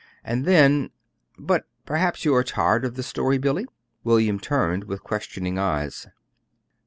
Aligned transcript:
And 0.23 0.45
then 0.45 0.89
but 1.37 1.67
perhaps 1.85 2.25
you 2.25 2.33
are 2.33 2.43
tired 2.43 2.85
of 2.85 2.95
the 2.95 3.03
story, 3.03 3.37
Billy." 3.37 3.67
William 4.03 4.39
turned 4.39 4.85
with 4.85 5.03
questioning 5.03 5.59
eyes. 5.59 6.07